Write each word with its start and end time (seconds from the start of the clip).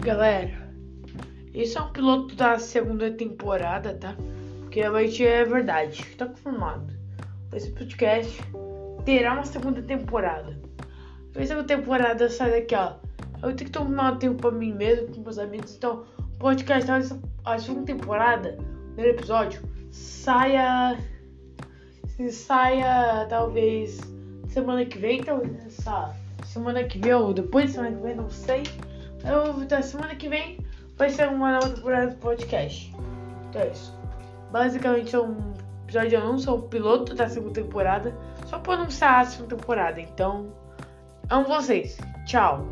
galera, 0.00 0.72
esse 1.52 1.76
é 1.76 1.82
um 1.82 1.92
piloto 1.92 2.34
da 2.34 2.58
segunda 2.58 3.10
temporada, 3.10 3.94
tá? 3.94 4.16
Porque 4.60 4.80
realmente 4.80 5.24
é 5.24 5.44
verdade, 5.44 6.02
tá 6.16 6.26
confirmado. 6.26 6.92
Esse 7.52 7.70
podcast 7.72 8.40
terá 9.04 9.34
uma 9.34 9.44
segunda 9.44 9.82
temporada. 9.82 10.58
A 11.36 11.46
segunda 11.46 11.66
temporada 11.66 12.30
sai 12.30 12.50
daqui, 12.50 12.74
ó. 12.74 12.94
Eu 13.42 13.54
tenho 13.54 13.70
que 13.70 13.70
tomar 13.70 14.18
tempo 14.18 14.40
pra 14.40 14.50
mim 14.50 14.72
mesmo, 14.72 15.14
com 15.14 15.20
meus 15.20 15.38
amigos. 15.38 15.76
Então, 15.76 16.04
o 16.18 16.38
podcast, 16.38 16.90
a 17.44 17.58
segunda 17.58 17.86
temporada, 17.86 18.58
primeiro 18.94 19.18
episódio, 19.18 19.62
saia. 19.90 20.98
Saia 22.30 23.26
talvez 23.30 23.98
semana 24.48 24.84
que 24.84 24.98
vem, 24.98 25.22
talvez 25.22 25.66
essa 25.66 26.14
semana 26.44 26.84
que 26.84 26.98
vem 26.98 27.14
ou 27.14 27.32
depois 27.32 27.66
da 27.66 27.72
semana 27.72 27.96
que 27.96 28.02
vem, 28.02 28.14
não 28.14 28.28
sei. 28.28 28.62
Eu, 29.24 29.64
da 29.66 29.82
semana 29.82 30.14
que 30.14 30.28
vem 30.28 30.58
vai 30.96 31.10
ser 31.10 31.28
uma 31.28 31.52
nova 31.52 31.70
temporada 31.70 32.08
do 32.08 32.16
podcast. 32.16 32.94
Então 33.48 33.62
é 33.62 33.68
isso. 33.68 33.98
Basicamente 34.50 35.14
é 35.14 35.20
um 35.20 35.36
episódio 35.84 36.08
de 36.10 36.16
anúncio, 36.16 36.50
é 36.50 36.54
um 36.54 36.62
piloto 36.62 37.14
da 37.14 37.28
segunda 37.28 37.62
temporada. 37.62 38.14
Só 38.46 38.58
pra 38.58 38.74
anunciar 38.74 39.20
a 39.20 39.24
segunda 39.24 39.56
temporada. 39.56 40.00
Então, 40.00 40.52
amo 41.28 41.46
vocês. 41.46 41.98
Tchau. 42.26 42.66